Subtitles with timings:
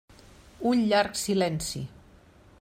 [0.69, 1.87] Un llarg silenci.